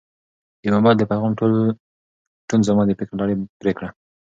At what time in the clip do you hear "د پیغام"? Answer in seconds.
0.97-1.31